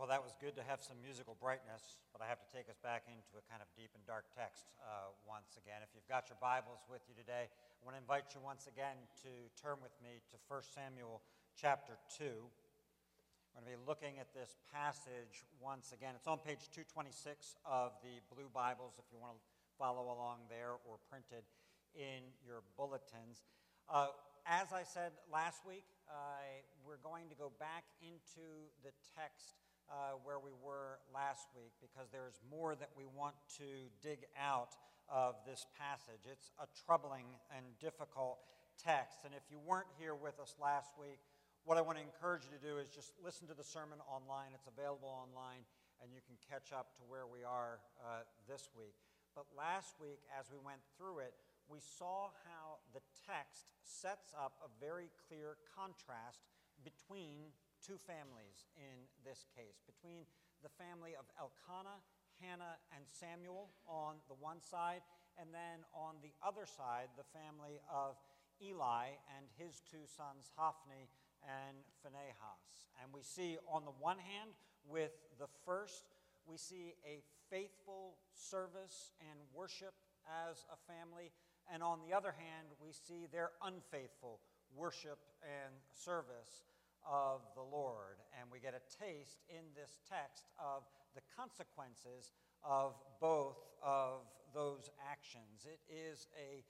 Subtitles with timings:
[0.00, 2.80] Well, that was good to have some musical brightness, but I have to take us
[2.80, 5.84] back into a kind of deep and dark text uh, once again.
[5.84, 8.96] If you've got your Bibles with you today, I want to invite you once again
[9.28, 11.20] to turn with me to 1 Samuel
[11.52, 12.24] chapter 2.
[12.32, 16.16] We're going to be looking at this passage once again.
[16.16, 19.44] It's on page 226 of the Blue Bibles if you want to
[19.76, 21.44] follow along there or printed
[21.92, 23.44] in your bulletins.
[23.84, 24.16] Uh,
[24.48, 26.40] as I said last week, uh,
[26.88, 29.60] we're going to go back into the text
[29.90, 34.78] uh, where we were last week because there's more that we want to dig out
[35.10, 36.22] of this passage.
[36.30, 38.38] It's a troubling and difficult
[38.78, 39.26] text.
[39.26, 41.18] And if you weren't here with us last week,
[41.66, 44.54] what I want to encourage you to do is just listen to the sermon online.
[44.54, 45.66] It's available online,
[46.00, 48.96] and you can catch up to where we are uh, this week.
[49.34, 51.34] But last week, as we went through it,
[51.68, 56.42] we saw how the text sets up a very clear contrast
[56.82, 60.28] between two families in this case between
[60.62, 62.04] the family of Elkanah,
[62.40, 65.00] Hannah, and Samuel on the one side,
[65.40, 68.20] and then on the other side, the family of
[68.60, 71.08] Eli and his two sons, Hophni
[71.40, 72.92] and Phinehas.
[73.00, 74.52] And we see on the one hand,
[74.84, 76.12] with the first,
[76.44, 79.96] we see a faithful service and worship
[80.28, 81.32] as a family.
[81.72, 84.40] And on the other hand, we see their unfaithful
[84.76, 86.64] worship and service
[87.08, 88.18] of the Lord.
[88.38, 90.82] And we get a taste in this text of
[91.14, 95.66] the consequences of both of those actions.
[95.66, 96.64] It is a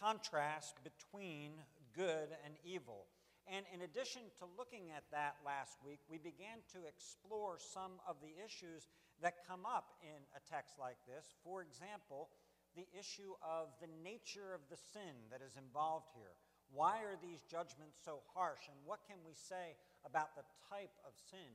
[0.00, 1.52] contrast between
[1.94, 3.06] good and evil.
[3.46, 8.16] And in addition to looking at that last week, we began to explore some of
[8.24, 8.88] the issues
[9.20, 11.36] that come up in a text like this.
[11.44, 12.30] For example,
[12.74, 16.34] the issue of the nature of the sin that is involved here.
[16.74, 18.66] Why are these judgments so harsh?
[18.66, 21.54] And what can we say about the type of sin?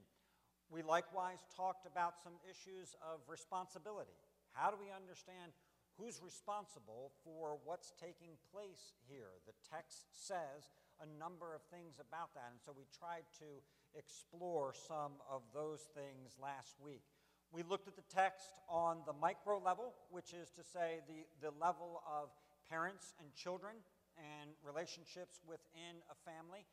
[0.72, 4.16] We likewise talked about some issues of responsibility.
[4.56, 5.52] How do we understand
[6.00, 9.36] who's responsible for what's taking place here?
[9.44, 10.72] The text says
[11.04, 13.60] a number of things about that, and so we tried to
[13.98, 17.04] explore some of those things last week.
[17.52, 21.54] We looked at the text on the micro level, which is to say the, the
[21.60, 22.30] level of
[22.70, 23.74] parents and children
[24.20, 26.68] and relationships within a family,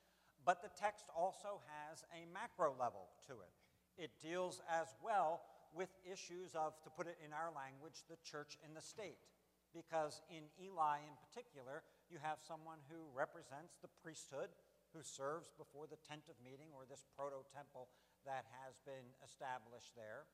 [0.45, 3.55] but the text also has a macro level to it.
[3.97, 5.43] It deals as well
[5.73, 9.21] with issues of, to put it in our language, the church and the state.
[9.75, 14.55] Because in Eli in particular, you have someone who represents the priesthood,
[14.95, 17.93] who serves before the tent of meeting or this proto temple
[18.25, 20.25] that has been established there.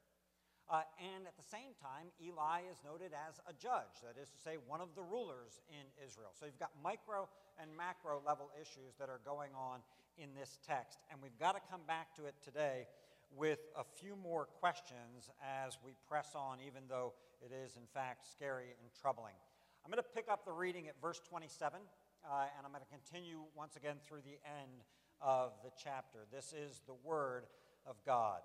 [0.73, 4.41] Uh, and at the same time, Eli is noted as a judge, that is to
[4.41, 6.33] say, one of the rulers in Israel.
[6.33, 7.29] So you've got micro
[7.61, 9.85] and macro level issues that are going on
[10.17, 11.05] in this text.
[11.13, 12.89] And we've got to come back to it today
[13.37, 17.13] with a few more questions as we press on, even though
[17.45, 19.37] it is, in fact, scary and troubling.
[19.85, 21.81] I'm going to pick up the reading at verse 27,
[22.25, 24.89] uh, and I'm going to continue once again through the end
[25.21, 26.25] of the chapter.
[26.33, 27.45] This is the Word
[27.85, 28.41] of God.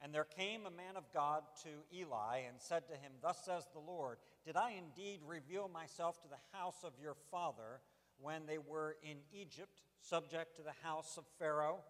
[0.00, 3.66] And there came a man of God to Eli and said to him, Thus says
[3.72, 7.80] the Lord, Did I indeed reveal myself to the house of your father
[8.20, 11.80] when they were in Egypt, subject to the house of Pharaoh?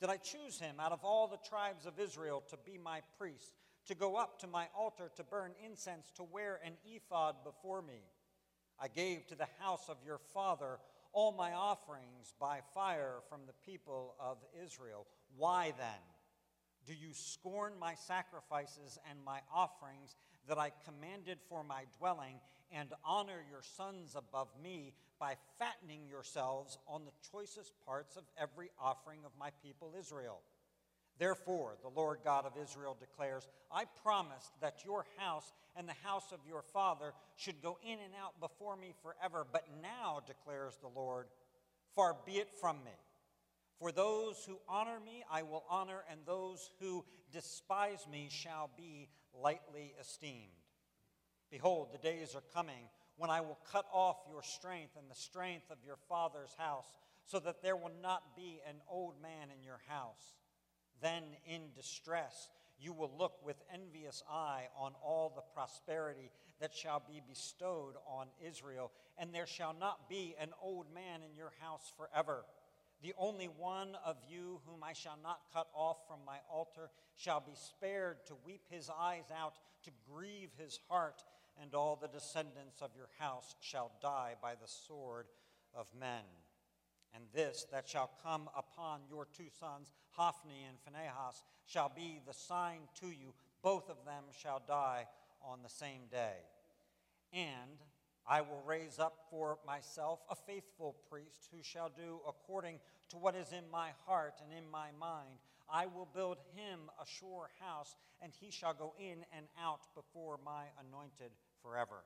[0.00, 3.54] Did I choose him out of all the tribes of Israel to be my priest,
[3.86, 8.02] to go up to my altar to burn incense, to wear an ephod before me?
[8.80, 10.78] I gave to the house of your father
[11.12, 15.06] all my offerings by fire from the people of Israel.
[15.36, 16.13] Why then?
[16.86, 20.16] Do you scorn my sacrifices and my offerings
[20.48, 22.40] that I commanded for my dwelling,
[22.70, 28.70] and honor your sons above me by fattening yourselves on the choicest parts of every
[28.78, 30.40] offering of my people Israel?
[31.18, 36.32] Therefore, the Lord God of Israel declares, I promised that your house and the house
[36.32, 39.46] of your father should go in and out before me forever.
[39.50, 41.26] But now, declares the Lord,
[41.94, 42.90] far be it from me.
[43.78, 49.08] For those who honor me, I will honor, and those who despise me shall be
[49.32, 50.52] lightly esteemed.
[51.50, 55.70] Behold, the days are coming when I will cut off your strength and the strength
[55.70, 56.88] of your father's house,
[57.24, 60.34] so that there will not be an old man in your house.
[61.00, 62.48] Then, in distress,
[62.78, 66.30] you will look with envious eye on all the prosperity
[66.60, 71.36] that shall be bestowed on Israel, and there shall not be an old man in
[71.36, 72.44] your house forever.
[73.04, 77.38] The only one of you whom I shall not cut off from my altar shall
[77.38, 81.22] be spared to weep his eyes out, to grieve his heart,
[81.60, 85.26] and all the descendants of your house shall die by the sword
[85.74, 86.24] of men.
[87.14, 92.32] And this that shall come upon your two sons, Hophni and Phinehas, shall be the
[92.32, 93.34] sign to you.
[93.62, 95.06] Both of them shall die
[95.42, 96.38] on the same day.
[97.34, 97.82] And
[98.26, 102.78] I will raise up for myself a faithful priest who shall do according
[103.10, 105.38] to what is in my heart and in my mind.
[105.70, 110.38] I will build him a sure house, and he shall go in and out before
[110.44, 111.32] my anointed
[111.62, 112.04] forever.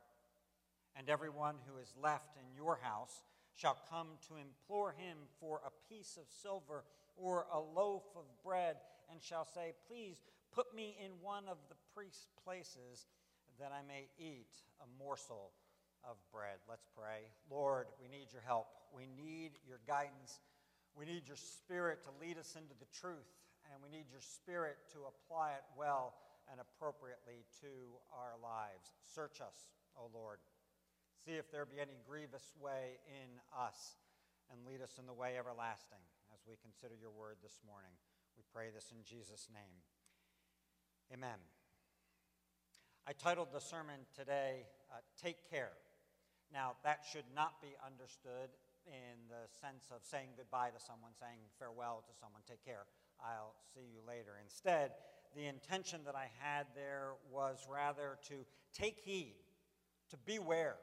[0.96, 3.22] And everyone who is left in your house,
[3.58, 6.84] shall come to implore him for a piece of silver
[7.16, 8.76] or a loaf of bread,
[9.10, 10.22] and shall say, Please
[10.52, 13.06] put me in one of the priest's places
[13.58, 15.50] that I may eat a morsel
[16.08, 16.56] of bread.
[16.64, 17.28] Let's pray.
[17.52, 18.66] Lord, we need your help.
[18.96, 20.40] We need your guidance.
[20.96, 23.28] We need your spirit to lead us into the truth,
[23.68, 26.16] and we need your spirit to apply it well
[26.48, 28.96] and appropriately to our lives.
[29.04, 29.68] Search us,
[30.00, 30.40] O Lord.
[31.20, 34.00] See if there be any grievous way in us,
[34.48, 36.00] and lead us in the way everlasting
[36.32, 37.92] as we consider your word this morning.
[38.32, 39.84] We pray this in Jesus' name.
[41.12, 41.36] Amen.
[43.06, 45.72] I titled the sermon today, uh, Take Care.
[46.52, 48.48] Now, that should not be understood
[48.86, 52.88] in the sense of saying goodbye to someone, saying farewell to someone, take care,
[53.20, 54.40] I'll see you later.
[54.40, 54.92] Instead,
[55.36, 59.36] the intention that I had there was rather to take heed,
[60.10, 60.76] to beware,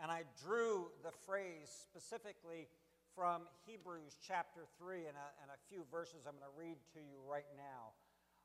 [0.00, 2.68] and I drew the phrase specifically
[3.16, 7.00] from Hebrews chapter 3 and a, and a few verses I'm going to read to
[7.00, 7.96] you right now.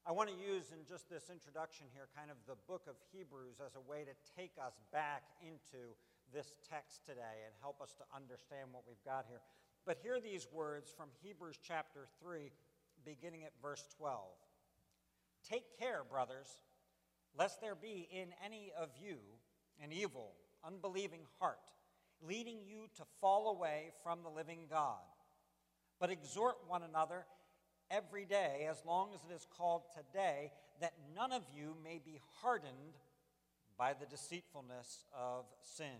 [0.07, 3.59] I want to use in just this introduction here kind of the book of Hebrews
[3.59, 5.93] as a way to take us back into
[6.33, 9.41] this text today and help us to understand what we've got here.
[9.85, 12.51] But hear these words from Hebrews chapter 3,
[13.05, 14.19] beginning at verse 12.
[15.49, 16.47] Take care, brothers,
[17.37, 19.17] lest there be in any of you
[19.81, 20.33] an evil
[20.63, 21.57] unbelieving heart,
[22.21, 24.99] leading you to fall away from the living God.
[25.99, 27.25] But exhort one another
[27.89, 32.19] every day, as long as it is called today, that none of you may be
[32.41, 32.97] hardened
[33.77, 35.97] by the deceitfulness of sin.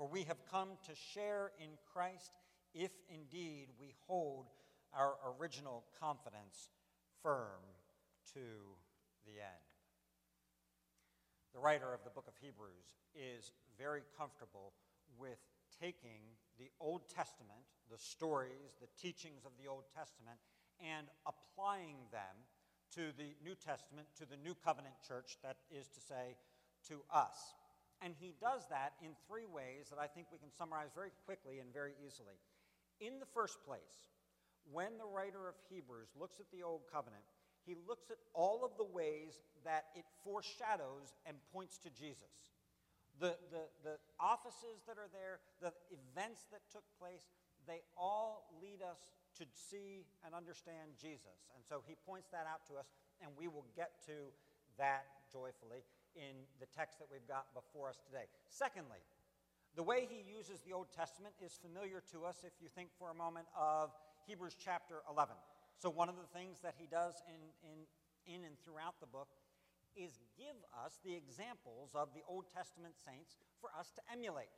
[0.00, 2.32] For we have come to share in Christ
[2.72, 4.46] if indeed we hold
[4.96, 6.70] our original confidence
[7.22, 7.60] firm
[8.32, 8.40] to
[9.26, 9.68] the end.
[11.52, 14.72] The writer of the book of Hebrews is very comfortable
[15.18, 15.36] with
[15.78, 17.60] taking the Old Testament,
[17.92, 20.40] the stories, the teachings of the Old Testament,
[20.80, 22.48] and applying them
[22.94, 26.38] to the New Testament, to the New Covenant church, that is to say,
[26.88, 27.36] to us.
[28.02, 31.60] And he does that in three ways that I think we can summarize very quickly
[31.60, 32.40] and very easily.
[33.00, 34.08] In the first place,
[34.72, 37.24] when the writer of Hebrews looks at the Old Covenant,
[37.66, 42.50] he looks at all of the ways that it foreshadows and points to Jesus
[43.20, 47.28] the, the, the offices that are there, the events that took place,
[47.68, 51.52] they all lead us to see and understand Jesus.
[51.54, 52.88] And so he points that out to us,
[53.20, 54.32] and we will get to
[54.80, 55.84] that joyfully
[56.16, 58.26] in the text that we've got before us today.
[58.48, 59.00] Secondly,
[59.76, 63.10] the way he uses the Old Testament is familiar to us if you think for
[63.10, 63.94] a moment of
[64.26, 65.34] Hebrews chapter 11.
[65.78, 67.78] So, one of the things that he does in, in,
[68.26, 69.28] in and throughout the book
[69.96, 74.52] is give us the examples of the Old Testament saints for us to emulate.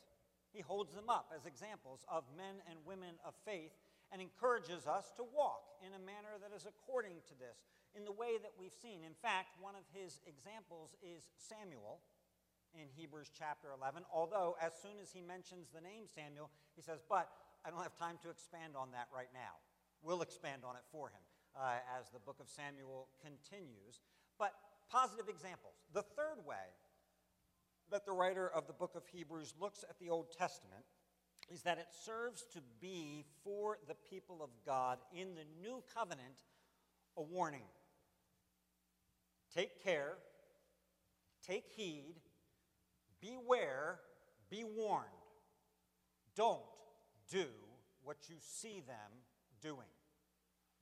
[0.52, 3.72] He holds them up as examples of men and women of faith
[4.12, 7.64] and encourages us to walk in a manner that is according to this,
[7.96, 9.00] in the way that we've seen.
[9.08, 12.04] In fact, one of his examples is Samuel
[12.76, 17.00] in Hebrews chapter 11, although as soon as he mentions the name Samuel, he says,
[17.08, 17.28] But
[17.64, 19.60] I don't have time to expand on that right now.
[20.00, 21.24] We'll expand on it for him
[21.56, 24.00] uh, as the book of Samuel continues.
[24.38, 24.52] But
[24.90, 25.76] positive examples.
[25.92, 26.72] The third way
[27.90, 30.84] that the writer of the book of Hebrews looks at the Old Testament
[31.52, 36.44] is that it serves to be for the people of God in the new covenant
[37.16, 37.68] a warning.
[39.54, 40.14] Take care,
[41.46, 42.14] take heed,
[43.20, 44.00] beware,
[44.50, 45.08] be warned.
[46.34, 46.62] Don't
[47.30, 47.44] do
[48.02, 49.12] what you see them
[49.60, 49.88] doing.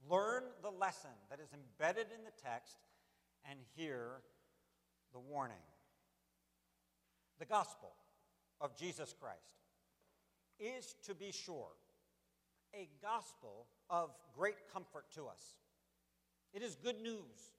[0.09, 2.77] Learn the lesson that is embedded in the text
[3.50, 4.23] and hear
[5.12, 5.57] the warning.
[7.41, 7.91] The gospel
[8.61, 9.60] of Jesus Christ
[10.61, 11.73] is, to be sure,
[12.75, 15.57] a gospel of great comfort to us.
[16.52, 17.57] It is good news.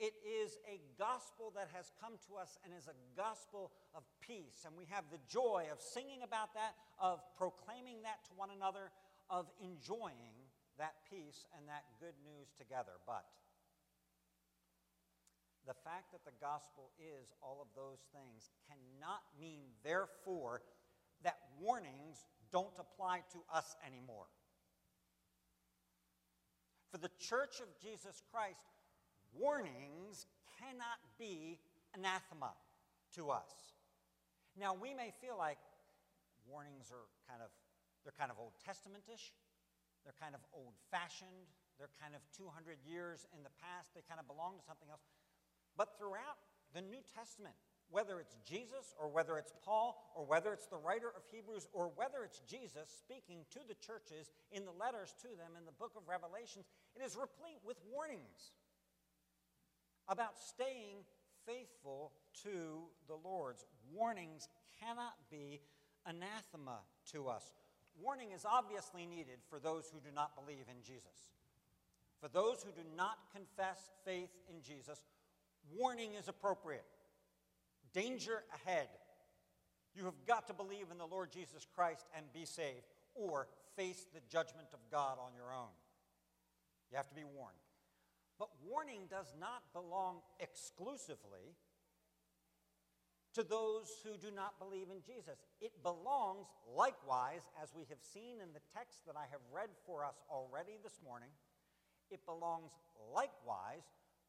[0.00, 4.66] It is a gospel that has come to us and is a gospel of peace.
[4.66, 8.90] And we have the joy of singing about that, of proclaiming that to one another,
[9.30, 10.34] of enjoying
[10.78, 12.98] that peace and that good news together.
[13.06, 13.24] But
[15.66, 20.60] the fact that the gospel is all of those things cannot mean, therefore,
[21.24, 24.26] that warnings don't apply to us anymore.
[26.92, 28.70] For the church of Jesus Christ,
[29.34, 30.26] warnings
[30.60, 31.58] cannot be
[31.94, 32.52] anathema
[33.16, 33.74] to us.
[34.54, 35.58] Now, we may feel like
[36.46, 37.50] warnings are kind of,
[38.04, 39.34] they're kind of Old Testamentish,
[40.04, 41.50] they're kind of old fashioned,
[41.80, 45.02] they're kind of 200 years in the past, they kind of belong to something else.
[45.74, 46.38] But throughout
[46.76, 47.56] the New Testament,
[47.94, 51.92] whether it's Jesus or whether it's Paul or whether it's the writer of Hebrews or
[51.94, 55.92] whether it's Jesus speaking to the churches in the letters to them in the book
[55.96, 56.66] of Revelations,
[56.98, 58.50] it is replete with warnings
[60.08, 61.06] about staying
[61.46, 62.10] faithful
[62.42, 63.64] to the Lord's.
[63.94, 64.48] Warnings
[64.82, 65.60] cannot be
[66.04, 66.82] anathema
[67.12, 67.54] to us.
[68.02, 71.30] Warning is obviously needed for those who do not believe in Jesus.
[72.20, 74.98] For those who do not confess faith in Jesus,
[75.78, 76.84] warning is appropriate.
[77.94, 78.88] Danger ahead.
[79.94, 83.46] You have got to believe in the Lord Jesus Christ and be saved, or
[83.76, 85.70] face the judgment of God on your own.
[86.90, 87.56] You have to be warned.
[88.38, 91.54] But warning does not belong exclusively
[93.34, 95.38] to those who do not believe in Jesus.
[95.60, 100.04] It belongs, likewise, as we have seen in the text that I have read for
[100.04, 101.30] us already this morning,
[102.10, 102.70] it belongs
[103.12, 103.86] likewise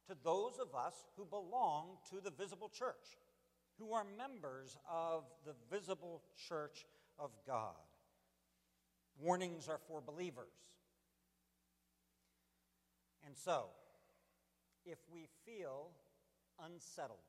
[0.08, 3.18] to those of us who belong to the visible church,
[3.80, 6.86] who are members of the visible church
[7.20, 7.76] of God.
[9.20, 10.54] Warnings are for believers.
[13.26, 13.68] And so,
[14.86, 15.90] if we feel
[16.64, 17.26] unsettled,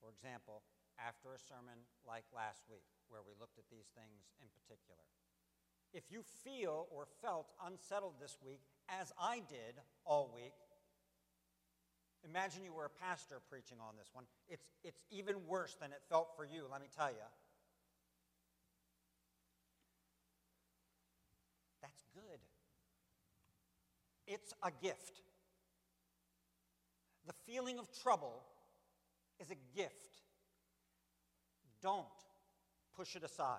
[0.00, 0.62] for example,
[0.98, 5.02] after a sermon like last week, where we looked at these things in particular,
[5.92, 10.52] if you feel or felt unsettled this week, as I did all week,
[12.24, 14.24] imagine you were a pastor preaching on this one.
[14.48, 17.28] It's, it's even worse than it felt for you, let me tell you.
[21.82, 22.40] That's good.
[24.26, 25.22] It's a gift.
[27.26, 28.42] The feeling of trouble
[29.40, 30.22] is a gift.
[31.82, 32.06] Don't
[32.96, 33.58] push it aside.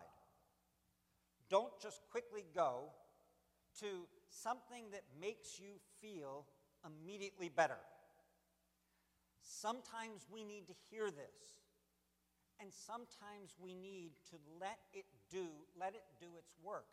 [1.49, 2.91] Don't just quickly go
[3.79, 6.45] to something that makes you feel
[6.85, 7.77] immediately better.
[9.59, 11.59] Sometimes we need to hear this.
[12.59, 15.47] And sometimes we need to let it do,
[15.79, 16.87] let it do its work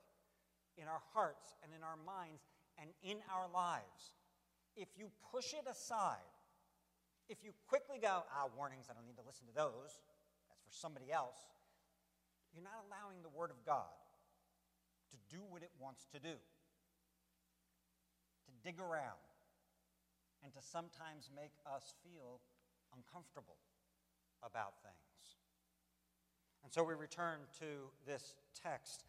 [0.78, 2.42] in our hearts and in our minds
[2.78, 4.14] and in our lives.
[4.76, 6.30] If you push it aside,
[7.28, 9.98] if you quickly go, ah, warnings, I don't need to listen to those,
[10.50, 11.38] that's for somebody else,
[12.54, 13.94] you're not allowing the Word of God
[15.10, 16.38] to do what it wants to do,
[18.46, 19.22] to dig around,
[20.44, 22.38] and to sometimes make us feel
[22.96, 23.56] uncomfortable
[24.42, 24.94] about things.
[26.64, 29.04] And so we return to this text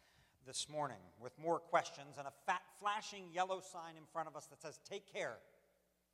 [0.46, 4.46] this morning with more questions and a fat, flashing yellow sign in front of us
[4.46, 5.38] that says, Take care.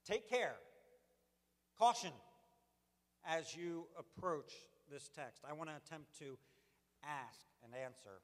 [0.06, 0.56] Take care.
[1.78, 2.12] Caution
[3.26, 4.52] as you approach
[4.90, 5.44] this text.
[5.48, 6.38] I want to attempt to
[7.02, 8.20] ask and answer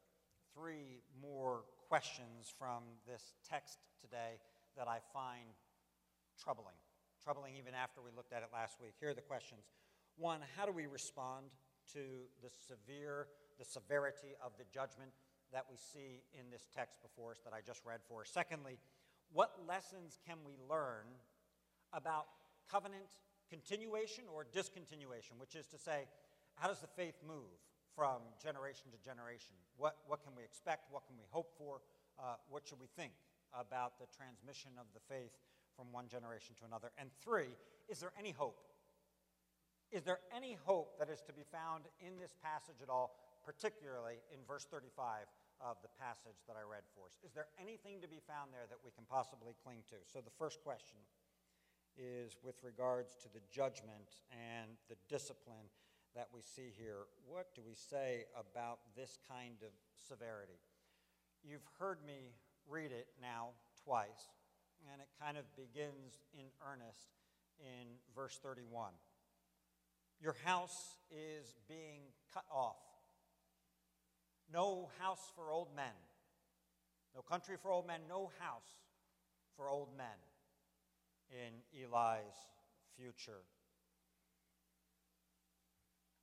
[0.54, 4.40] three more questions from this text today
[4.76, 5.54] that I find
[6.42, 6.79] troubling.
[7.22, 8.94] Troubling even after we looked at it last week.
[8.98, 9.68] Here are the questions.
[10.16, 11.52] One, how do we respond
[11.92, 15.12] to the severe, the severity of the judgment
[15.52, 18.30] that we see in this text before us that I just read for us?
[18.32, 18.78] Secondly,
[19.32, 21.06] what lessons can we learn
[21.92, 22.26] about
[22.70, 23.04] covenant
[23.50, 26.06] continuation or discontinuation, which is to say,
[26.54, 27.52] how does the faith move
[27.94, 29.52] from generation to generation?
[29.76, 30.86] What, what can we expect?
[30.90, 31.82] What can we hope for?
[32.18, 33.12] Uh, what should we think
[33.52, 35.34] about the transmission of the faith
[35.80, 36.92] from one generation to another?
[37.00, 37.56] And three,
[37.88, 38.60] is there any hope?
[39.88, 43.16] Is there any hope that is to be found in this passage at all,
[43.48, 45.24] particularly in verse 35
[45.64, 47.16] of the passage that I read for us?
[47.24, 49.96] Is there anything to be found there that we can possibly cling to?
[50.04, 51.00] So the first question
[51.96, 55.72] is with regards to the judgment and the discipline
[56.14, 57.08] that we see here.
[57.24, 60.60] What do we say about this kind of severity?
[61.40, 62.36] You've heard me
[62.68, 64.28] read it now twice,
[64.92, 67.08] and it kind of begins in earnest
[67.58, 68.92] in verse 31.
[70.20, 72.76] Your house is being cut off.
[74.52, 75.94] No house for old men.
[77.14, 78.78] No country for old men, no house
[79.56, 80.06] for old men
[81.30, 82.36] in Eli's
[82.96, 83.42] future.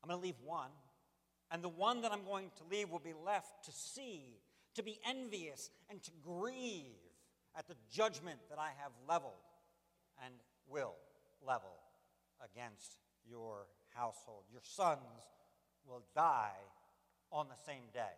[0.02, 0.72] I'm going to leave one,
[1.52, 4.40] and the one that I'm going to leave will be left to see,
[4.76, 7.07] to be envious, and to grieve
[7.58, 9.34] at the judgment that I have leveled
[10.24, 10.34] and
[10.70, 10.96] will
[11.46, 11.74] level
[12.44, 14.44] against your household.
[14.52, 15.26] Your sons
[15.86, 16.60] will die
[17.32, 18.16] on the same day.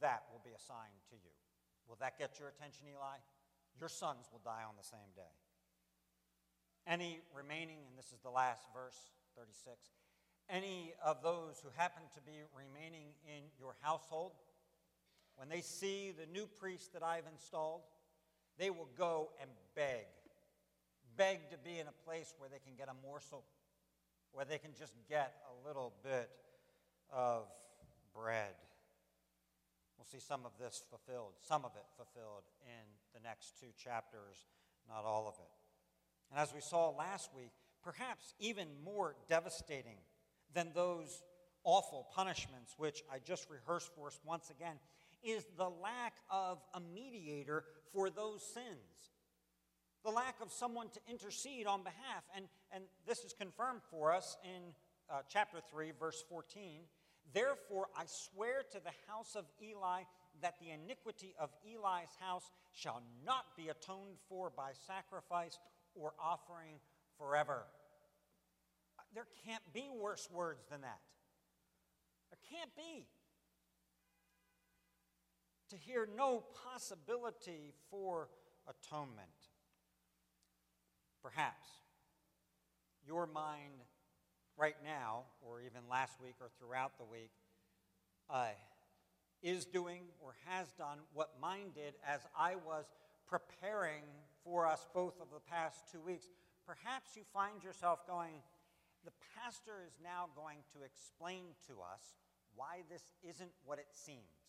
[0.00, 1.30] That will be a sign to you.
[1.88, 3.18] Will that get your attention, Eli?
[3.78, 5.34] your sons will die on the same day.
[6.86, 8.96] Any remaining, and this is the last verse,
[9.36, 9.90] 36,
[10.50, 14.32] any of those who happen to be remaining in your household,
[15.36, 17.82] when they see the new priest that I've installed,
[18.58, 20.06] they will go and beg.
[21.16, 23.44] Beg to be in a place where they can get a morsel,
[24.32, 26.30] where they can just get a little bit
[27.12, 27.44] of
[28.14, 28.54] bread.
[29.98, 32.84] We'll see some of this fulfilled, some of it fulfilled in
[33.14, 34.46] the next two chapters,
[34.88, 35.50] not all of it.
[36.30, 39.98] And as we saw last week, perhaps even more devastating
[40.52, 41.22] than those
[41.64, 44.76] awful punishments, which I just rehearsed for us once again,
[45.24, 49.12] is the lack of a mediator for those sins.
[50.04, 52.24] The lack of someone to intercede on behalf.
[52.36, 54.74] And, and this is confirmed for us in
[55.10, 56.82] uh, chapter 3, verse 14.
[57.32, 60.02] Therefore, I swear to the house of Eli
[60.42, 65.58] that the iniquity of Eli's house shall not be atoned for by sacrifice
[65.94, 66.76] or offering
[67.18, 67.64] forever.
[69.14, 71.00] There can't be worse words than that.
[72.30, 73.06] There can't be.
[75.70, 78.28] To hear no possibility for
[78.68, 79.28] atonement.
[81.22, 81.68] Perhaps
[83.06, 83.82] your mind
[84.56, 87.30] right now, or even last week or throughout the week,
[88.30, 88.48] uh,
[89.42, 92.86] is doing or has done what mine did as I was
[93.28, 94.02] preparing
[94.42, 96.28] for us both of the past two weeks.
[96.66, 98.40] Perhaps you find yourself going,
[99.04, 102.14] the pastor is now going to explain to us
[102.56, 104.43] why this isn't what it seems,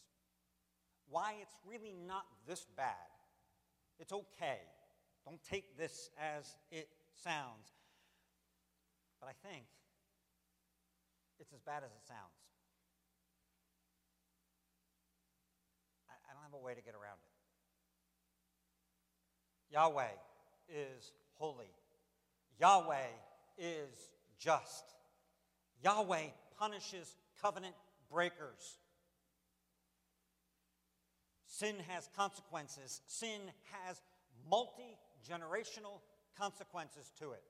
[1.09, 3.09] why it's really not this bad.
[3.99, 4.59] It's okay.
[5.25, 6.87] Don't take this as it
[7.23, 7.73] sounds.
[9.19, 9.65] But I think
[11.39, 12.37] it's as bad as it sounds.
[16.09, 17.35] I, I don't have a way to get around it.
[19.73, 20.13] Yahweh
[20.69, 21.71] is holy.
[22.59, 23.11] Yahweh
[23.57, 24.85] is just.
[25.83, 26.27] Yahweh
[26.59, 27.75] punishes covenant
[28.11, 28.77] breakers.
[31.55, 32.99] Sin has consequences.
[33.07, 33.39] Sin
[33.71, 34.01] has
[34.49, 36.01] multi generational
[36.37, 37.43] consequences to it.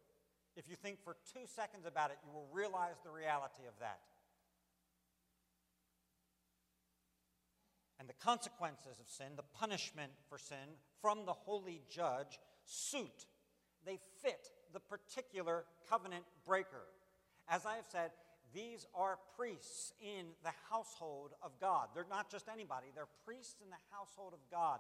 [0.55, 3.99] If you think for two seconds about it, you will realize the reality of that.
[7.99, 13.25] And the consequences of sin, the punishment for sin from the holy judge, suit,
[13.87, 16.85] they fit the particular covenant breaker.
[17.49, 18.11] As I have said,
[18.55, 21.89] these are priests in the household of God.
[21.93, 24.79] They're not just anybody, they're priests in the household of God.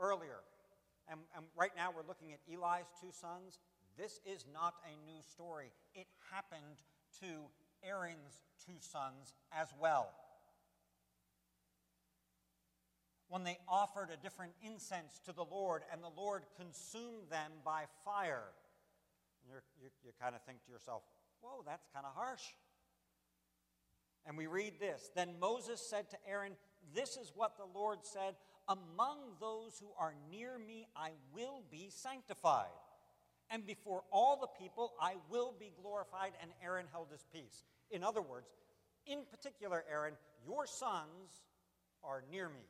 [0.00, 0.40] Earlier,
[1.08, 3.60] and, and right now we're looking at Eli's two sons.
[3.96, 5.70] This is not a new story.
[5.94, 6.82] It happened
[7.20, 7.46] to
[7.86, 10.10] Aaron's two sons as well.
[13.28, 17.84] When they offered a different incense to the Lord, and the Lord consumed them by
[18.04, 18.50] fire.
[19.46, 21.02] you you, you kind of think to yourself,
[21.44, 22.42] whoa, that's kind of harsh.
[24.26, 26.52] And we read this Then Moses said to Aaron,
[26.94, 28.34] This is what the Lord said
[28.68, 32.72] Among those who are near me, I will be sanctified
[33.50, 36.32] and before all the people I will be glorified.
[36.40, 37.64] And Aaron held his peace.
[37.90, 38.48] In other words,
[39.06, 40.14] in particular, Aaron,
[40.46, 41.42] your sons
[42.02, 42.64] are near me.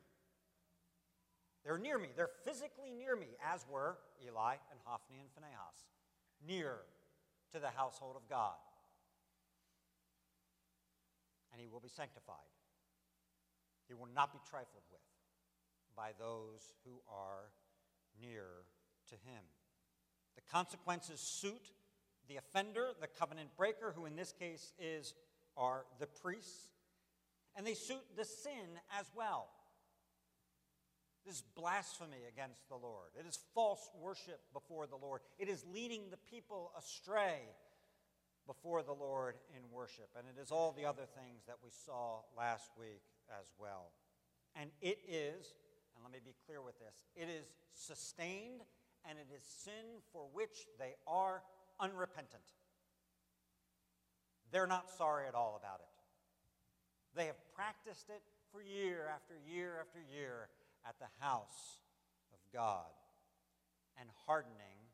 [1.63, 2.09] They're near me.
[2.15, 5.87] They're physically near me, as were Eli and Hophni and Phinehas,
[6.45, 6.81] near
[7.53, 8.55] to the household of God.
[11.51, 12.35] And he will be sanctified.
[13.87, 15.01] He will not be trifled with
[15.95, 17.51] by those who are
[18.19, 18.45] near
[19.09, 19.41] to him.
[20.35, 21.71] The consequences suit
[22.27, 25.13] the offender, the covenant breaker, who in this case is
[25.55, 26.67] are the priests,
[27.55, 29.47] and they suit the sin as well.
[31.25, 33.09] This is blasphemy against the Lord.
[33.19, 35.21] It is false worship before the Lord.
[35.39, 37.39] It is leading the people astray
[38.45, 40.09] before the Lord in worship.
[40.17, 43.91] And it is all the other things that we saw last week as well.
[44.55, 45.55] And it is,
[45.95, 48.61] and let me be clear with this, it is sustained
[49.09, 51.41] and it is sin for which they are
[51.79, 52.43] unrepentant.
[54.51, 55.89] They're not sorry at all about it.
[57.15, 60.49] They have practiced it for year after year after year
[60.87, 61.81] at the house
[62.31, 62.93] of God.
[63.99, 64.91] And hardening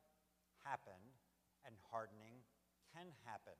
[0.63, 1.17] happened,
[1.65, 2.45] and hardening
[2.93, 3.57] can happen.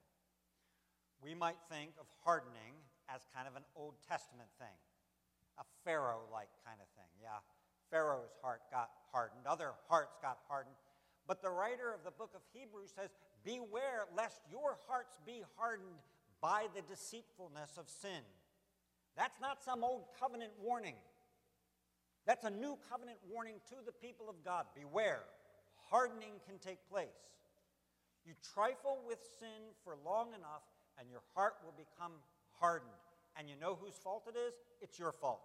[1.22, 4.78] We might think of hardening as kind of an Old Testament thing,
[5.58, 7.10] a Pharaoh like kind of thing.
[7.22, 7.42] Yeah,
[7.90, 10.76] Pharaoh's heart got hardened, other hearts got hardened.
[11.28, 13.10] But the writer of the book of Hebrews says,
[13.44, 16.02] Beware lest your hearts be hardened
[16.42, 18.26] by the deceitfulness of sin.
[19.16, 20.96] That's not some old covenant warning.
[22.26, 24.66] That's a new covenant warning to the people of God.
[24.76, 25.24] Beware,
[25.90, 27.08] hardening can take place.
[28.26, 30.62] You trifle with sin for long enough,
[31.00, 32.14] and your heart will become
[32.60, 32.92] hardened.
[33.38, 34.54] And you know whose fault it is?
[34.82, 35.42] It's your fault.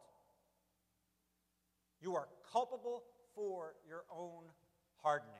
[2.01, 4.45] You are culpable for your own
[5.03, 5.35] hardening,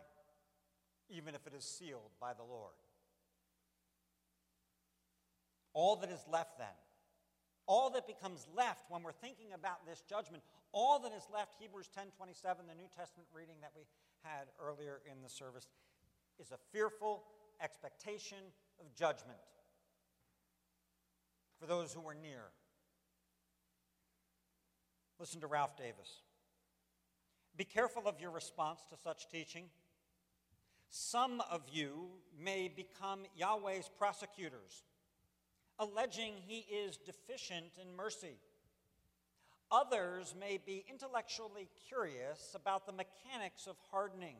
[1.11, 2.73] even if it is sealed by the Lord.
[5.75, 6.69] All that is left then,
[7.67, 11.89] all that becomes left when we're thinking about this judgment, all that is left, Hebrews
[11.95, 13.83] 10 27, the New Testament reading that we
[14.23, 15.69] had earlier in the service,
[16.39, 17.25] is a fearful
[17.63, 18.39] expectation
[18.81, 19.39] of judgment
[21.59, 22.51] for those who were near.
[25.19, 26.21] Listen to Ralph Davis.
[27.57, 29.65] Be careful of your response to such teaching.
[30.91, 34.85] Some of you may become Yahweh's prosecutors,
[35.79, 38.39] alleging he is deficient in mercy.
[39.71, 44.37] Others may be intellectually curious about the mechanics of hardening.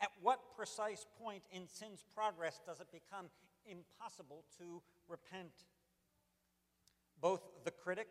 [0.00, 3.26] At what precise point in sin's progress does it become
[3.66, 5.52] impossible to repent?
[7.20, 8.08] Both the critic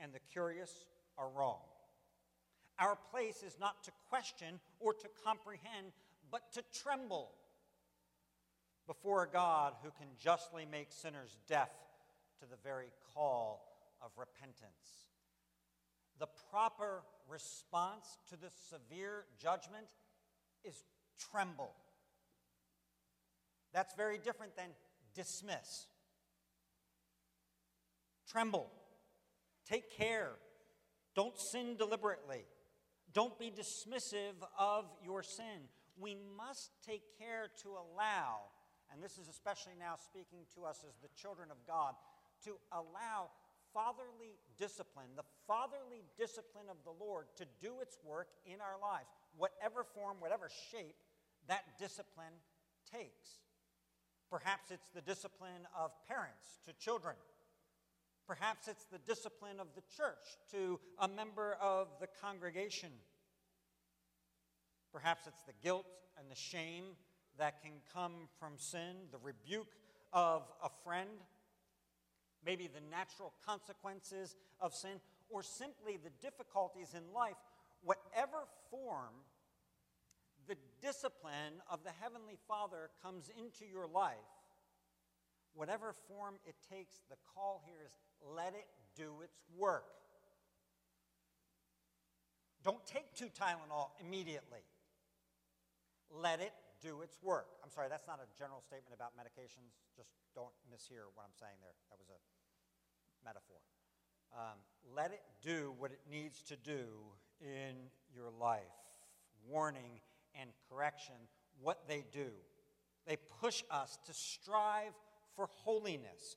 [0.00, 0.86] and the curious
[1.18, 1.60] are wrong.
[2.78, 5.92] Our place is not to question or to comprehend,
[6.30, 7.32] but to tremble
[8.86, 11.68] before a God who can justly make sinners deaf
[12.40, 13.62] to the very call
[14.02, 15.06] of repentance.
[16.18, 19.86] The proper response to this severe judgment
[20.64, 20.84] is
[21.30, 21.72] tremble.
[23.72, 24.70] That's very different than
[25.14, 25.86] dismiss.
[28.30, 28.70] Tremble.
[29.68, 30.32] Take care.
[31.14, 32.44] Don't sin deliberately.
[33.12, 35.68] Don't be dismissive of your sin.
[35.98, 38.40] We must take care to allow,
[38.92, 41.94] and this is especially now speaking to us as the children of God,
[42.44, 43.30] to allow
[43.72, 49.08] fatherly discipline, the fatherly discipline of the Lord, to do its work in our lives,
[49.36, 50.96] whatever form, whatever shape
[51.48, 52.34] that discipline
[52.90, 53.40] takes.
[54.30, 57.16] Perhaps it's the discipline of parents to children.
[58.26, 62.90] Perhaps it's the discipline of the church to a member of the congregation.
[64.92, 65.86] Perhaps it's the guilt
[66.18, 66.84] and the shame
[67.38, 69.74] that can come from sin, the rebuke
[70.12, 71.08] of a friend,
[72.44, 77.36] maybe the natural consequences of sin, or simply the difficulties in life.
[77.82, 78.38] Whatever
[78.70, 79.14] form
[80.48, 84.16] the discipline of the Heavenly Father comes into your life,
[85.54, 87.92] whatever form it takes, the call here is
[88.34, 89.84] let it do its work.
[92.62, 94.60] Don't take two Tylenol immediately.
[96.10, 97.46] Let it do its work.
[97.62, 99.76] I'm sorry, that's not a general statement about medications.
[99.96, 101.76] Just don't mishear what I'm saying there.
[101.90, 102.18] That was a
[103.24, 103.60] metaphor.
[104.32, 104.58] Um,
[104.94, 106.86] let it do what it needs to do
[107.40, 107.76] in
[108.14, 108.62] your life.
[109.48, 110.00] Warning
[110.40, 111.14] and correction,
[111.60, 112.30] what they do.
[113.06, 114.92] They push us to strive
[115.34, 116.36] for holiness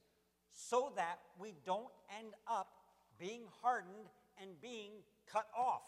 [0.52, 2.68] so that we don't end up
[3.20, 4.10] being hardened
[4.42, 4.92] and being
[5.32, 5.84] cut off.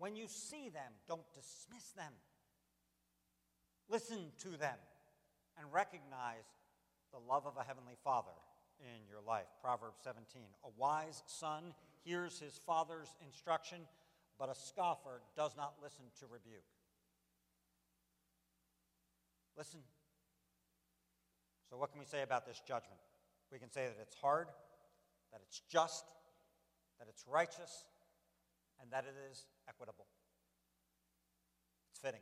[0.00, 2.12] When you see them, don't dismiss them.
[3.88, 4.76] Listen to them
[5.56, 6.50] and recognize
[7.12, 8.34] the love of a heavenly Father
[8.80, 9.46] in your life.
[9.62, 10.42] Proverbs 17.
[10.64, 13.80] A wise son hears his father's instruction
[14.40, 16.64] but a scoffer does not listen to rebuke.
[19.56, 19.80] Listen.
[21.68, 22.98] So, what can we say about this judgment?
[23.52, 24.48] We can say that it's hard,
[25.30, 26.06] that it's just,
[26.98, 27.84] that it's righteous,
[28.80, 30.06] and that it is equitable.
[31.90, 32.20] It's fitting.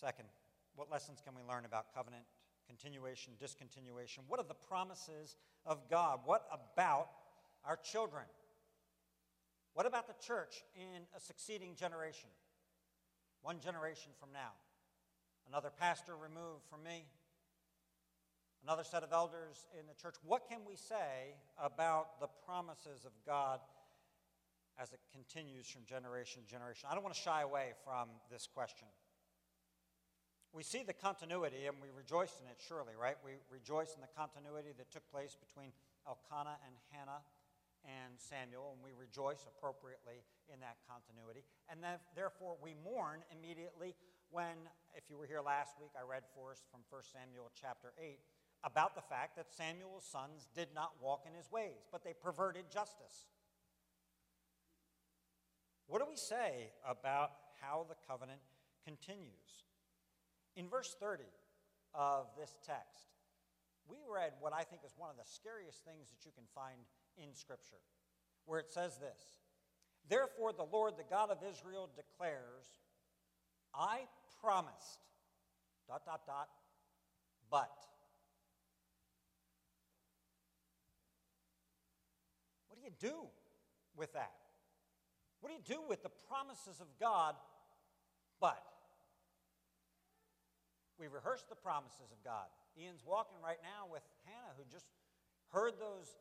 [0.00, 0.28] Second,
[0.76, 2.24] what lessons can we learn about covenant
[2.66, 4.20] continuation, discontinuation?
[4.28, 5.36] What are the promises
[5.66, 6.20] of God?
[6.24, 7.08] What about
[7.64, 8.24] our children?
[9.74, 12.30] What about the church in a succeeding generation?
[13.42, 14.52] One generation from now.
[15.48, 17.06] Another pastor removed from me.
[18.62, 20.16] Another set of elders in the church.
[20.22, 23.60] What can we say about the promises of God
[24.80, 26.88] as it continues from generation to generation?
[26.90, 28.88] I don't want to shy away from this question.
[30.50, 33.14] We see the continuity and we rejoice in it, surely, right?
[33.22, 35.70] We rejoice in the continuity that took place between
[36.08, 37.22] Elkanah and Hannah
[37.86, 41.46] and Samuel, and we rejoice appropriately in that continuity.
[41.70, 43.94] And then, therefore, we mourn immediately
[44.30, 47.94] when, if you were here last week, I read for us from 1 Samuel chapter
[47.96, 48.18] 8
[48.64, 52.68] about the fact that Samuel's sons did not walk in his ways, but they perverted
[52.68, 53.30] justice.
[55.90, 58.38] What do we say about how the covenant
[58.86, 59.66] continues?
[60.54, 61.24] In verse 30
[61.94, 63.10] of this text,
[63.88, 66.78] we read what I think is one of the scariest things that you can find
[67.18, 67.82] in Scripture
[68.46, 69.18] where it says this
[70.08, 72.70] Therefore, the Lord, the God of Israel, declares,
[73.74, 74.02] I
[74.40, 75.00] promised,
[75.88, 76.50] dot, dot, dot,
[77.50, 77.74] but.
[82.68, 83.26] What do you do
[83.96, 84.30] with that?
[85.40, 87.34] What do you do with the promises of God,
[88.40, 88.60] but?
[91.00, 92.44] We rehearse the promises of God.
[92.76, 94.84] Ian's walking right now with Hannah, who just
[95.48, 96.12] heard those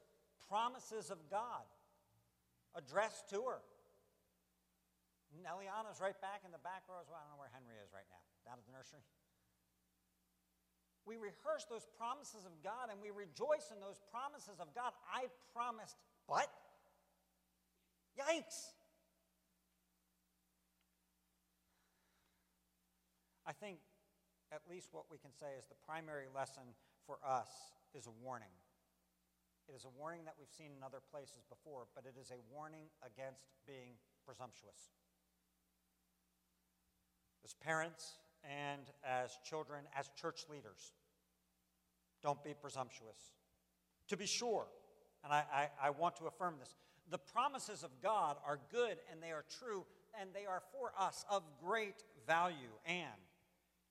[0.47, 1.67] promises of God
[2.79, 3.59] addressed to her.
[5.35, 7.19] And Eliana's right back in the back row as well.
[7.19, 9.03] I don't know where Henry is right now, down at the nursery.
[11.03, 14.95] We rehearse those promises of God and we rejoice in those promises of God.
[15.11, 16.49] I promised, but
[18.15, 18.78] yikes.
[23.49, 23.79] I think
[24.53, 27.49] at least what we can say is the primary lesson for us
[27.95, 28.53] is a warning.
[29.67, 32.37] It is a warning that we've seen in other places before, but it is a
[32.53, 34.93] warning against being presumptuous.
[37.43, 40.93] As parents and as children, as church leaders,
[42.21, 43.33] don't be presumptuous.
[44.09, 44.67] To be sure,
[45.23, 46.75] and I, I, I want to affirm this,
[47.09, 49.85] the promises of God are good and they are true
[50.19, 52.73] and they are for us of great value.
[52.85, 53.07] And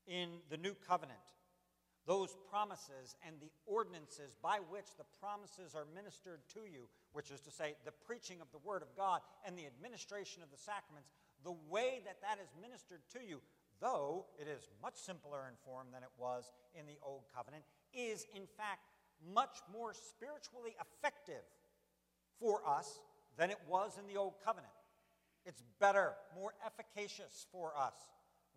[0.08, 1.20] in the new covenant,
[2.08, 7.40] those promises and the ordinances by which the promises are ministered to you, which is
[7.42, 11.12] to say, the preaching of the Word of God and the administration of the sacraments,
[11.44, 13.40] the way that that is ministered to you,
[13.80, 18.24] though it is much simpler in form than it was in the Old Covenant, is
[18.34, 18.88] in fact
[19.20, 21.44] much more spiritually effective
[22.40, 23.00] for us
[23.36, 24.72] than it was in the Old Covenant.
[25.44, 27.94] It's better, more efficacious for us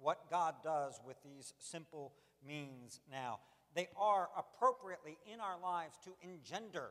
[0.02, 2.14] what God does with these simple
[2.46, 3.40] means now.
[3.74, 6.90] They are appropriately in our lives to engender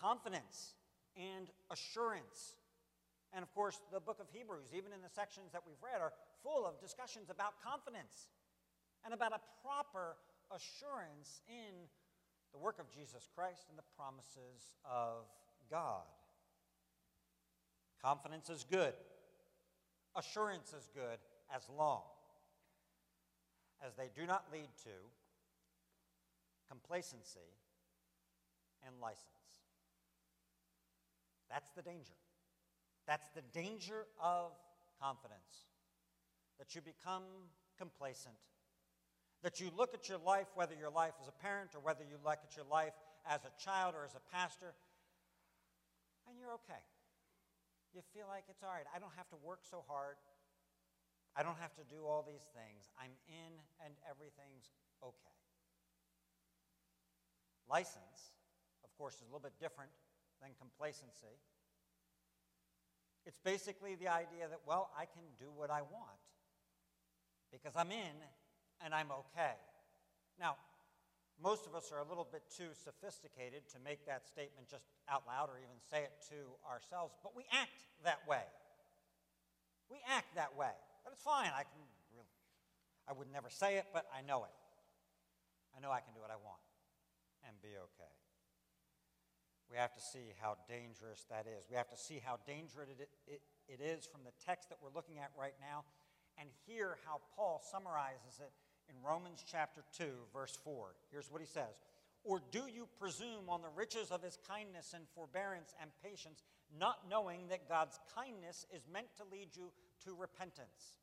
[0.00, 0.74] confidence
[1.16, 2.54] and assurance.
[3.32, 6.12] And of course, the book of Hebrews, even in the sections that we've read, are
[6.42, 8.28] full of discussions about confidence
[9.04, 10.16] and about a proper
[10.54, 11.88] assurance in
[12.52, 15.24] the work of Jesus Christ and the promises of
[15.70, 16.04] God.
[18.02, 18.92] Confidence is good,
[20.16, 21.18] assurance is good,
[21.54, 22.02] as long
[23.84, 24.90] as they do not lead to
[26.68, 27.52] complacency
[28.86, 29.28] and license.
[31.50, 32.16] That's the danger.
[33.06, 34.52] That's the danger of
[35.00, 35.68] confidence.
[36.58, 37.24] That you become
[37.76, 38.36] complacent.
[39.42, 42.16] That you look at your life, whether your life as a parent or whether you
[42.24, 42.94] look at your life
[43.28, 44.72] as a child or as a pastor,
[46.28, 46.80] and you're okay.
[47.92, 48.86] You feel like it's all right.
[48.94, 50.16] I don't have to work so hard.
[51.36, 52.92] I don't have to do all these things.
[53.00, 53.52] I'm in
[53.84, 54.68] and everything's
[55.00, 55.38] okay.
[57.68, 58.36] License,
[58.84, 59.90] of course, is a little bit different
[60.42, 61.40] than complacency.
[63.24, 66.20] It's basically the idea that, well, I can do what I want
[67.50, 68.16] because I'm in
[68.84, 69.56] and I'm okay.
[70.40, 70.56] Now,
[71.40, 75.22] most of us are a little bit too sophisticated to make that statement just out
[75.26, 78.44] loud or even say it to ourselves, but we act that way.
[79.88, 80.74] We act that way.
[81.04, 81.50] But it's fine.
[81.54, 81.82] I can
[82.14, 82.26] really,
[83.08, 84.54] I would never say it, but I know it.
[85.76, 86.62] I know I can do what I want
[87.46, 88.14] and be okay.
[89.70, 91.64] We have to see how dangerous that is.
[91.70, 94.92] We have to see how dangerous it, it, it is from the text that we're
[94.92, 95.84] looking at right now
[96.38, 98.52] and hear how Paul summarizes it
[98.88, 100.94] in Romans chapter 2, verse 4.
[101.10, 101.80] Here's what he says
[102.24, 106.42] Or do you presume on the riches of his kindness and forbearance and patience,
[106.78, 109.72] not knowing that God's kindness is meant to lead you
[110.04, 111.02] to repentance.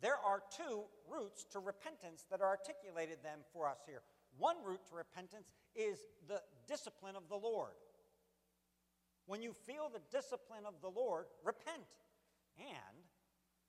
[0.00, 4.02] There are two routes to repentance that are articulated then for us here.
[4.36, 7.78] One route to repentance is the discipline of the Lord.
[9.26, 11.86] When you feel the discipline of the Lord, repent.
[12.58, 12.98] And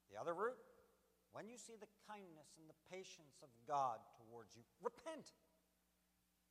[0.10, 0.58] the other route,
[1.34, 5.38] when you see the kindness and the patience of God towards you, repent.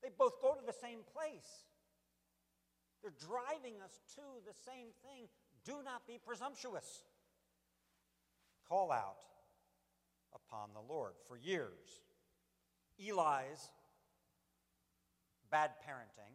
[0.02, 1.66] They both go to the same place.
[3.02, 5.26] They're driving us to the same thing.
[5.64, 7.02] Do not be presumptuous
[8.72, 9.16] call out
[10.34, 11.12] upon the Lord.
[11.28, 12.00] For years,
[12.98, 13.70] Eli's
[15.50, 16.32] bad parenting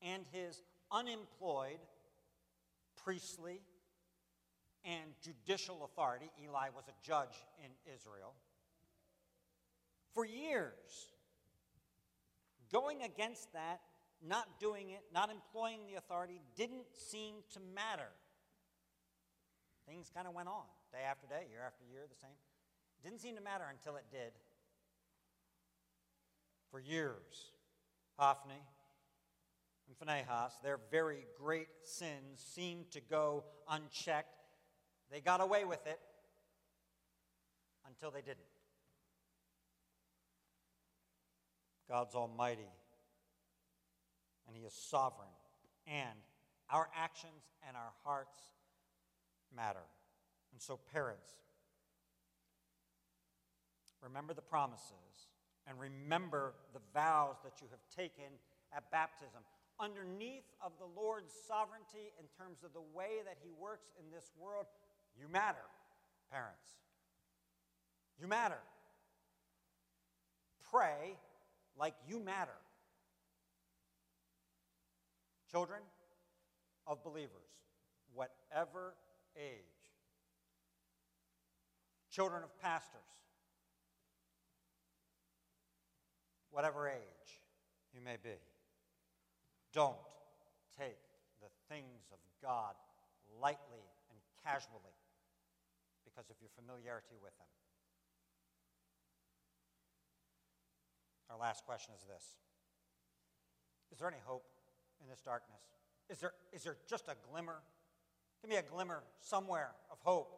[0.00, 1.80] and his unemployed
[3.02, 3.62] priestly
[4.84, 8.32] and judicial authority, Eli was a judge in Israel,
[10.14, 11.12] for years,
[12.70, 13.80] going against that,
[14.24, 18.08] not doing it, not employing the authority, didn't seem to matter.
[19.88, 22.36] Things kind of went on day after day, year after year, the same.
[23.02, 24.32] Didn't seem to matter until it did.
[26.70, 27.52] For years,
[28.18, 28.62] Hophni,
[29.88, 34.44] and Phinehas, their very great sins seemed to go unchecked.
[35.10, 35.98] They got away with it
[37.88, 38.38] until they didn't.
[41.88, 42.70] God's almighty,
[44.46, 45.28] and He is sovereign,
[45.88, 46.18] and
[46.70, 48.38] our actions and our hearts
[49.54, 49.82] matter.
[50.52, 51.30] And so, parents,
[54.02, 55.28] remember the promises
[55.66, 58.32] and remember the vows that you have taken
[58.74, 59.40] at baptism.
[59.78, 64.30] Underneath of the Lord's sovereignty in terms of the way that He works in this
[64.38, 64.66] world,
[65.18, 65.64] you matter,
[66.30, 66.68] parents.
[68.20, 68.60] You matter.
[70.70, 71.16] Pray
[71.78, 72.58] like you matter.
[75.50, 75.80] Children
[76.86, 77.50] of believers,
[78.14, 78.94] whatever
[79.36, 79.69] age,
[82.20, 83.00] children of pastors,
[86.50, 87.40] whatever age
[87.94, 88.36] you may be,
[89.72, 89.96] don't
[90.78, 91.00] take
[91.40, 92.74] the things of God
[93.40, 94.92] lightly and casually
[96.04, 97.48] because of your familiarity with them.
[101.30, 102.36] Our last question is this
[103.92, 104.44] Is there any hope
[105.00, 105.62] in this darkness?
[106.10, 107.62] Is there, is there just a glimmer?
[108.42, 110.36] Give me a glimmer somewhere of hope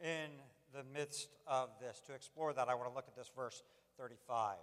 [0.00, 0.30] in
[0.76, 2.00] the midst of this.
[2.06, 3.62] To explore that, I want to look at this verse
[3.98, 4.56] 35.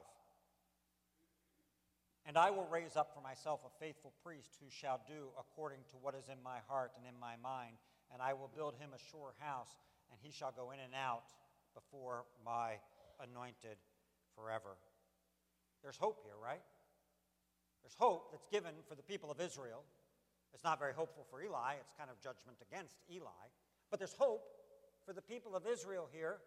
[2.26, 5.98] And I will raise up for myself a faithful priest who shall do according to
[6.00, 7.76] what is in my heart and in my mind,
[8.14, 9.76] and I will build him a sure house,
[10.12, 11.34] and he shall go in and out
[11.74, 12.80] before my
[13.20, 13.76] anointed
[14.38, 14.78] forever.
[15.82, 16.62] There's hope here, right?
[17.84, 19.84] There's hope that's given for the people of Israel.
[20.54, 23.52] It's not very hopeful for Eli, it's kind of judgment against Eli.
[23.92, 24.48] But there's hope
[25.06, 26.38] for the people of Israel here.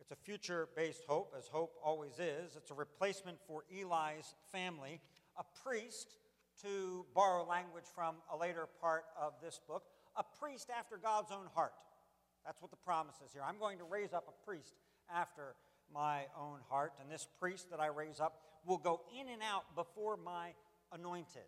[0.00, 2.56] It's a future based hope, as hope always is.
[2.56, 5.00] It's a replacement for Eli's family,
[5.38, 6.16] a priest,
[6.62, 9.84] to borrow language from a later part of this book,
[10.16, 11.72] a priest after God's own heart.
[12.44, 13.42] That's what the promise is here.
[13.46, 14.74] I'm going to raise up a priest
[15.12, 15.54] after
[15.92, 19.74] my own heart, and this priest that I raise up will go in and out
[19.74, 20.50] before my
[20.92, 21.42] anointed.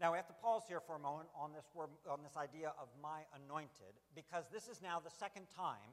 [0.00, 2.72] Now we have to pause here for a moment on this word, on this idea
[2.80, 5.92] of my anointed, because this is now the second time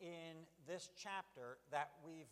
[0.00, 2.30] in this chapter that we've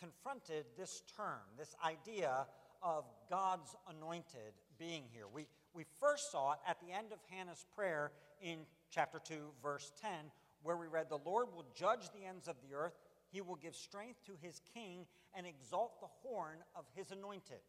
[0.00, 2.46] confronted this term, this idea
[2.82, 5.26] of God's anointed being here.
[5.30, 9.92] We, we first saw it at the end of Hannah's prayer in chapter 2, verse
[10.00, 10.10] 10,
[10.62, 12.94] where we read, The Lord will judge the ends of the earth,
[13.30, 17.60] he will give strength to his king, and exalt the horn of his anointed.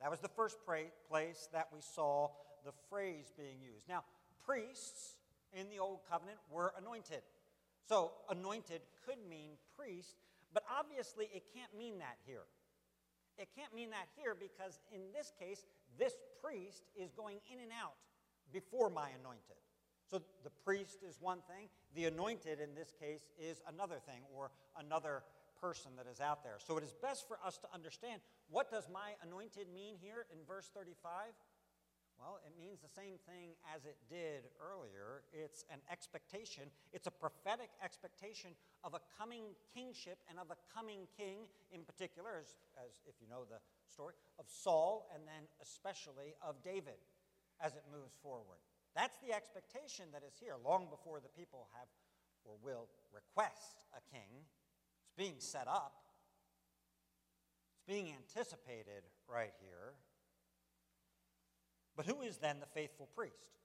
[0.00, 2.30] That was the first place that we saw
[2.64, 3.88] the phrase being used.
[3.88, 4.04] Now,
[4.46, 5.16] priests
[5.52, 7.22] in the Old Covenant were anointed.
[7.88, 10.16] So, anointed could mean priest,
[10.52, 12.44] but obviously it can't mean that here.
[13.38, 15.64] It can't mean that here because in this case,
[15.98, 17.94] this priest is going in and out
[18.52, 19.56] before my anointed.
[20.10, 24.50] So the priest is one thing, the anointed in this case is another thing or
[24.78, 25.22] another
[25.60, 26.56] person that is out there.
[26.58, 30.38] So it is best for us to understand what does my anointed mean here in
[30.46, 31.34] verse 35?
[32.18, 35.22] Well, it means the same thing as it did earlier.
[35.30, 41.06] It's an expectation, it's a prophetic expectation of a coming kingship and of a coming
[41.14, 46.34] king, in particular, as, as if you know the story, of Saul and then especially
[46.42, 46.98] of David
[47.62, 48.58] as it moves forward.
[48.98, 51.86] That's the expectation that is here long before the people have
[52.42, 54.42] or will request a king.
[55.18, 55.98] Being set up,
[57.74, 59.98] it's being anticipated right here.
[61.96, 63.58] But who is then the faithful priest?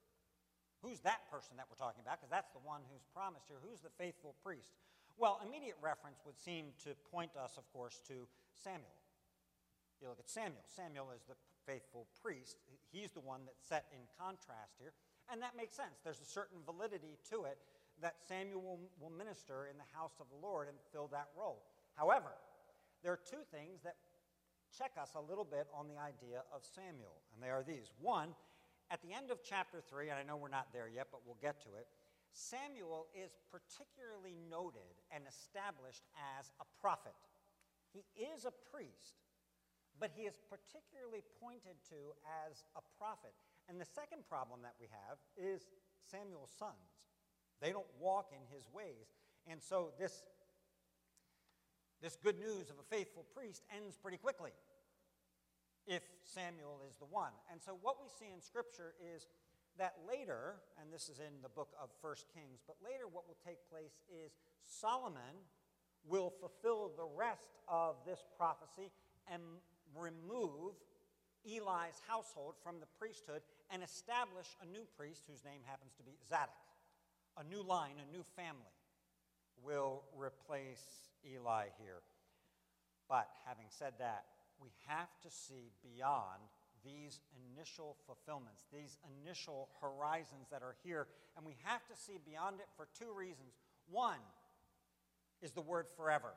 [0.82, 2.18] Who's that person that we're talking about?
[2.18, 3.62] Because that's the one who's promised here.
[3.62, 4.74] Who's the faithful priest?
[5.16, 8.26] Well, immediate reference would seem to point us, of course, to
[8.58, 8.98] Samuel.
[10.02, 10.66] You look at Samuel.
[10.66, 11.38] Samuel is the
[11.70, 12.58] faithful priest.
[12.90, 14.92] He's the one that's set in contrast here.
[15.30, 16.02] And that makes sense.
[16.02, 17.62] There's a certain validity to it
[18.02, 21.62] that Samuel will, minister in the house of the Lord and fill that role.
[21.94, 22.34] However,
[23.02, 23.96] there are two things that
[24.76, 27.92] check us a little bit on the idea of Samuel, and they are these.
[28.00, 28.34] One,
[28.90, 31.38] at the end of chapter 3, and I know we're not there yet, but we'll
[31.40, 31.86] get to it,
[32.34, 36.02] Samuel is particularly noted and established
[36.36, 37.14] as a prophet.
[37.94, 39.22] He is a priest,
[40.02, 42.18] but he is particularly pointed to
[42.50, 43.38] as a prophet.
[43.70, 45.70] And the second problem that we have is
[46.02, 46.98] Samuel's sons.
[47.64, 49.16] They don't walk in his ways.
[49.48, 50.22] And so this,
[52.02, 54.50] this good news of a faithful priest ends pretty quickly
[55.86, 57.32] if Samuel is the one.
[57.50, 59.28] And so what we see in Scripture is
[59.78, 63.40] that later, and this is in the book of First Kings, but later what will
[63.40, 65.40] take place is Solomon
[66.04, 68.92] will fulfill the rest of this prophecy
[69.32, 69.40] and
[69.96, 70.76] remove
[71.48, 73.40] Eli's household from the priesthood
[73.70, 76.63] and establish a new priest whose name happens to be Zadok.
[77.36, 78.74] A new line, a new family
[79.62, 80.84] will replace
[81.26, 82.02] Eli here.
[83.08, 84.24] But having said that,
[84.60, 86.40] we have to see beyond
[86.84, 87.20] these
[87.50, 92.68] initial fulfillments, these initial horizons that are here, and we have to see beyond it
[92.76, 93.56] for two reasons.
[93.90, 94.20] One
[95.42, 96.34] is the word forever.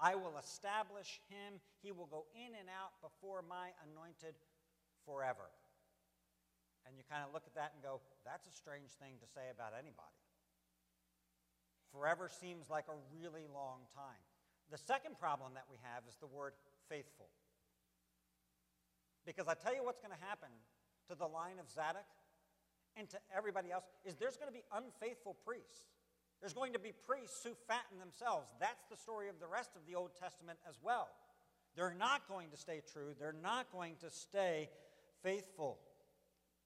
[0.00, 1.60] I will establish him.
[1.82, 4.34] He will go in and out before my anointed
[5.04, 5.50] forever.
[6.88, 9.52] And you kind of look at that and go, that's a strange thing to say
[9.52, 10.16] about anybody.
[11.92, 14.24] Forever seems like a really long time.
[14.72, 16.52] The second problem that we have is the word
[16.88, 17.28] faithful.
[19.24, 20.48] Because I tell you what's going to happen
[21.08, 22.08] to the line of Zadok
[22.96, 25.92] and to everybody else is there's going to be unfaithful priests.
[26.40, 28.52] There's going to be priests who fatten themselves.
[28.60, 31.08] That's the story of the rest of the Old Testament as well.
[31.76, 34.68] They're not going to stay true, they're not going to stay
[35.22, 35.78] faithful.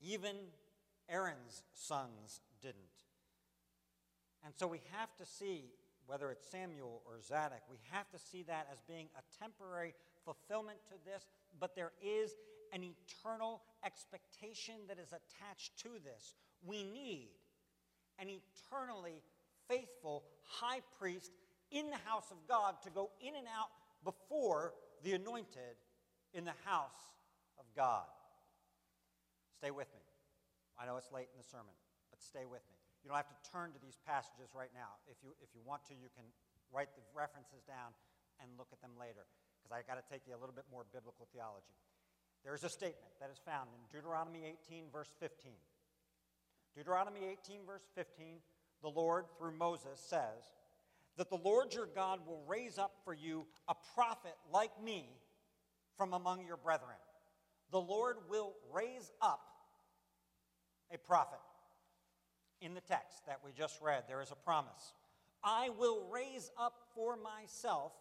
[0.03, 0.37] Even
[1.09, 2.77] Aaron's sons didn't.
[4.45, 5.71] And so we have to see,
[6.07, 9.95] whether it's Samuel or Zadok, we have to see that as being a temporary
[10.25, 11.27] fulfillment to this,
[11.61, 12.33] but there is
[12.73, 16.35] an eternal expectation that is attached to this.
[16.65, 17.31] We need
[18.19, 19.23] an eternally
[19.69, 21.31] faithful high priest
[21.71, 23.69] in the house of God to go in and out
[24.05, 25.77] before the anointed
[26.35, 26.91] in the house
[27.59, 28.07] of God.
[29.63, 30.03] Stay with me.
[30.75, 31.71] I know it's late in the sermon,
[32.11, 32.75] but stay with me.
[33.07, 34.99] You don't have to turn to these passages right now.
[35.07, 36.27] If you, if you want to, you can
[36.75, 37.95] write the references down
[38.43, 39.23] and look at them later,
[39.63, 41.79] because I've got to take you a little bit more biblical theology.
[42.43, 45.55] There's a statement that is found in Deuteronomy 18, verse 15.
[46.75, 48.43] Deuteronomy 18, verse 15
[48.83, 50.43] the Lord, through Moses, says
[51.23, 55.07] that the Lord your God will raise up for you a prophet like me
[55.97, 56.99] from among your brethren.
[57.71, 59.52] The Lord will raise up
[60.93, 61.39] a prophet.
[62.61, 64.93] In the text that we just read, there is a promise.
[65.43, 67.93] I will raise up for myself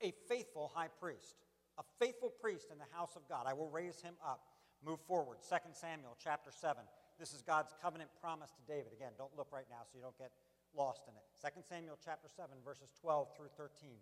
[0.00, 1.36] a faithful high priest,
[1.78, 3.44] a faithful priest in the house of God.
[3.46, 4.40] I will raise him up.
[4.84, 5.38] Move forward.
[5.48, 6.82] 2 Samuel chapter 7.
[7.18, 8.92] This is God's covenant promise to David.
[8.94, 10.30] Again, don't look right now so you don't get
[10.74, 11.26] lost in it.
[11.42, 13.98] 2 Samuel chapter 7, verses 12 through 13.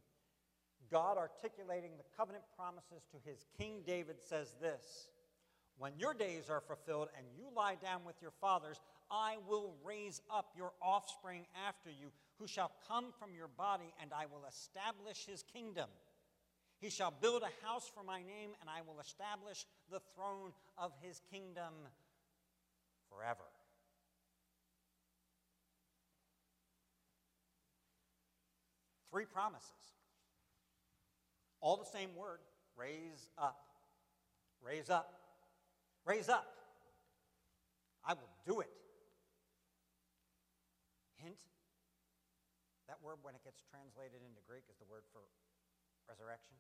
[0.91, 5.11] God articulating the covenant promises to his king David says this
[5.79, 10.23] When your days are fulfilled and you lie down with your fathers, I will raise
[10.31, 15.27] up your offspring after you, who shall come from your body, and I will establish
[15.27, 15.89] his kingdom.
[16.81, 20.93] He shall build a house for my name, and I will establish the throne of
[21.01, 21.73] his kingdom
[23.11, 23.45] forever.
[29.11, 29.71] Three promises.
[31.61, 32.41] All the same word
[32.77, 33.61] raise up.
[34.63, 35.16] Raise up.
[36.07, 36.47] Raise up.
[38.05, 38.71] I will do it.
[41.17, 41.37] Hint
[42.87, 45.27] that word, when it gets translated into Greek, is the word for
[46.09, 46.55] resurrection.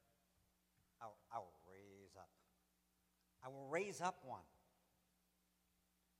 [1.00, 2.28] I'll, I'll raise up.
[3.44, 4.42] I will raise up one.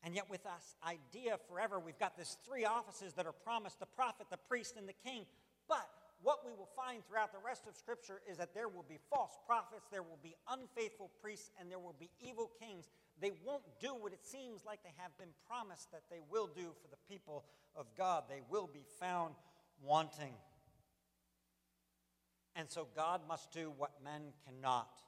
[0.05, 3.87] And yet, with this idea forever, we've got these three offices that are promised the
[3.87, 5.27] prophet, the priest, and the king.
[5.69, 5.89] But
[6.23, 9.37] what we will find throughout the rest of Scripture is that there will be false
[9.47, 12.87] prophets, there will be unfaithful priests, and there will be evil kings.
[13.21, 16.73] They won't do what it seems like they have been promised that they will do
[16.83, 17.45] for the people
[17.75, 18.25] of God.
[18.29, 19.35] They will be found
[19.83, 20.35] wanting.
[22.55, 25.03] And so God must do what men cannot,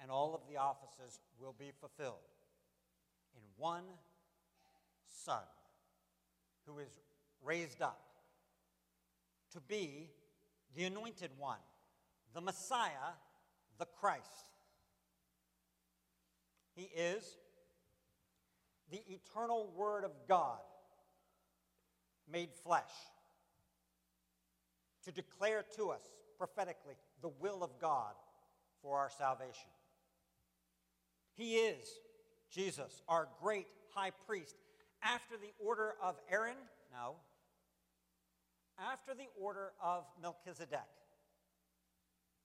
[0.00, 2.14] and all of the offices will be fulfilled
[3.34, 3.84] in one
[5.08, 5.42] Son
[6.66, 7.00] who is
[7.44, 8.00] raised up
[9.52, 10.10] to be
[10.76, 11.58] the anointed one,
[12.34, 13.14] the Messiah,
[13.78, 14.50] the Christ.
[16.78, 17.36] He is
[18.88, 20.60] the eternal Word of God
[22.30, 22.92] made flesh
[25.04, 26.02] to declare to us
[26.38, 28.12] prophetically the will of God
[28.80, 29.70] for our salvation.
[31.34, 31.88] He is
[32.48, 34.54] Jesus, our great high priest,
[35.02, 36.54] after the order of Aaron?
[36.92, 37.16] No.
[38.78, 40.78] After the order of Melchizedek,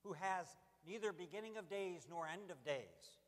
[0.04, 0.48] who has
[0.88, 3.20] neither beginning of days nor end of days.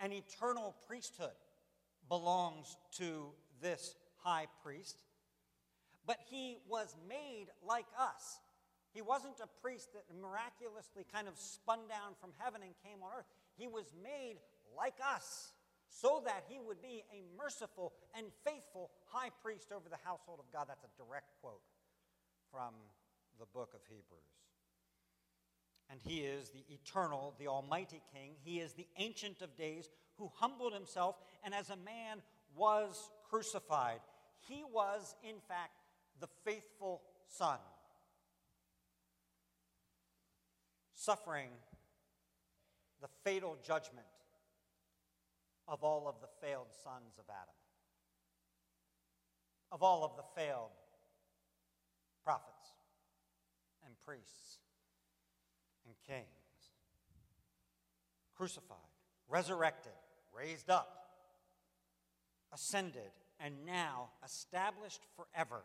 [0.00, 1.36] An eternal priesthood
[2.08, 3.28] belongs to
[3.60, 3.94] this
[4.24, 5.02] high priest,
[6.06, 8.40] but he was made like us.
[8.92, 13.10] He wasn't a priest that miraculously kind of spun down from heaven and came on
[13.18, 13.26] earth.
[13.56, 14.36] He was made
[14.76, 15.52] like us,
[15.88, 20.50] so that he would be a merciful and faithful high priest over the household of
[20.52, 20.66] God.
[20.68, 21.62] That's a direct quote
[22.50, 22.74] from
[23.38, 24.32] the book of Hebrews.
[25.90, 28.32] And he is the eternal, the almighty king.
[28.44, 32.22] He is the ancient of days who humbled himself and as a man
[32.54, 34.00] was crucified.
[34.38, 35.72] He was, in fact,
[36.20, 37.58] the faithful son,
[40.94, 41.50] suffering
[43.00, 44.06] the fatal judgment
[45.66, 47.54] of all of the failed sons of Adam,
[49.72, 50.70] of all of the failed
[52.22, 52.74] prophets
[53.84, 54.59] and priests
[55.90, 56.26] and kings.
[58.36, 58.78] Crucified,
[59.28, 59.92] resurrected,
[60.34, 61.10] raised up,
[62.52, 65.62] ascended, and now established forever,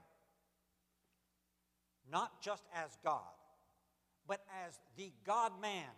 [2.11, 3.21] not just as God,
[4.27, 5.91] but as the God man,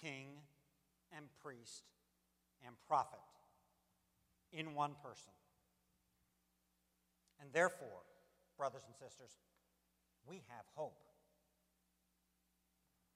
[0.00, 0.28] king
[1.16, 1.84] and priest
[2.66, 3.20] and prophet
[4.52, 5.32] in one person.
[7.40, 8.02] And therefore,
[8.56, 9.38] brothers and sisters,
[10.26, 11.03] we have hope.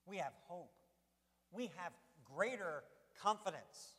[0.08, 0.72] We have hope.
[1.52, 1.92] We have
[2.24, 2.82] greater
[3.22, 3.96] confidence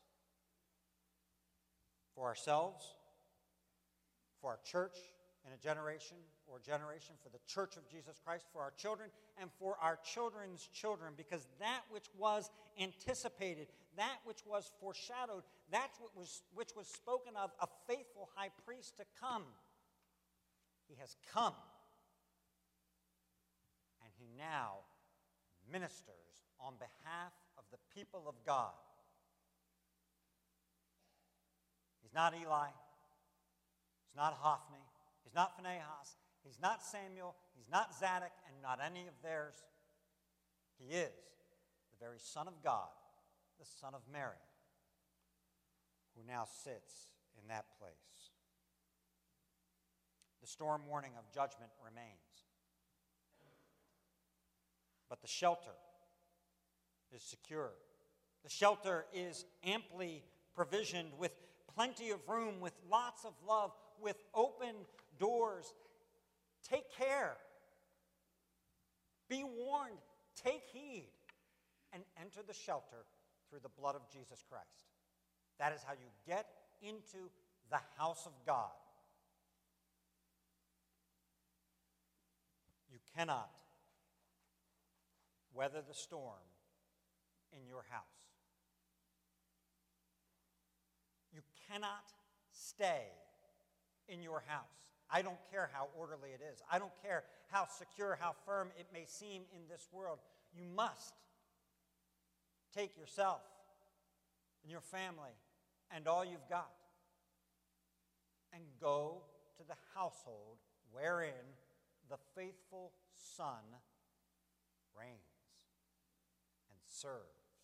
[2.16, 2.84] for ourselves,
[4.42, 4.98] for our church
[5.46, 9.50] in a generation or generation, for the church of Jesus Christ, for our children, and
[9.60, 12.50] for our children's children, because that which was
[12.82, 18.50] anticipated, that which was foreshadowed, that which was, which was spoken of, a faithful high
[18.66, 19.44] priest to come,
[20.88, 21.54] he has come.
[24.04, 24.80] And he now
[25.72, 28.74] ministers on behalf of the people of God.
[32.02, 32.68] He's not Eli.
[34.08, 34.84] He's not Hophni.
[35.24, 36.18] He's not Phinehas.
[36.44, 37.36] He's not Samuel.
[37.56, 39.56] He's not Zadok and not any of theirs.
[40.80, 41.14] He is
[41.92, 42.90] the very Son of God,
[43.60, 44.42] the Son of Mary,
[46.16, 47.12] who now sits
[47.42, 47.94] in that place.
[50.42, 52.29] The storm warning of judgment remains.
[55.10, 55.72] But the shelter
[57.12, 57.72] is secure.
[58.44, 60.24] The shelter is amply
[60.56, 61.32] provisioned with
[61.74, 64.76] plenty of room, with lots of love, with open
[65.18, 65.74] doors.
[66.70, 67.36] Take care.
[69.30, 69.98] Be warned.
[70.36, 71.10] Take heed.
[71.92, 73.06] And enter the shelter
[73.50, 74.94] through the blood of Jesus Christ.
[75.58, 76.46] That is how you get
[76.82, 77.30] into
[77.72, 78.70] the house of God.
[82.92, 83.50] You cannot
[85.54, 86.46] weather the storm
[87.52, 88.04] in your house.
[91.34, 92.12] You cannot
[92.52, 93.04] stay
[94.08, 94.66] in your house.
[95.12, 96.62] I don't care how orderly it is.
[96.72, 100.20] I don't care how secure, how firm it may seem in this world.
[100.56, 101.14] You must
[102.76, 103.42] take yourself
[104.64, 105.36] and your family
[105.92, 106.72] and all you've got
[108.54, 109.24] and go
[109.58, 110.58] to the household
[110.92, 111.34] wherein
[112.10, 112.92] the faithful
[113.36, 113.64] Son
[114.98, 115.29] reigns
[117.00, 117.56] serves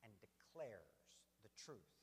[0.00, 2.00] and declares the truth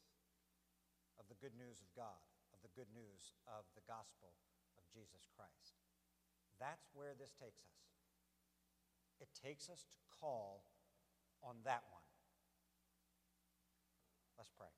[1.17, 2.21] of the good news of God
[2.57, 4.33] of the good news of the gospel
[4.81, 5.77] of Jesus Christ.
[6.57, 7.77] That's where this takes us.
[9.21, 10.65] It takes us to call
[11.45, 12.05] on that one.
[14.37, 14.73] Let's pray.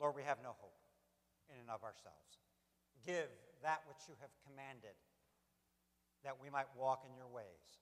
[0.00, 0.80] Lord, we have no hope
[1.52, 2.40] in and of ourselves.
[3.04, 3.28] Give
[3.60, 4.96] that which you have commanded,
[6.24, 7.80] that we might walk in your ways,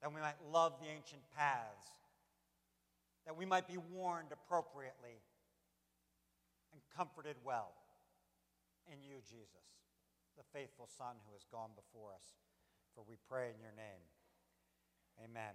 [0.00, 1.92] that we might love the ancient paths,
[3.26, 5.20] that we might be warned appropriately
[6.72, 7.72] and comforted well
[8.90, 9.66] in you, Jesus,
[10.36, 12.40] the faithful Son who has gone before us.
[12.94, 14.02] For we pray in your name.
[15.22, 15.54] Amen.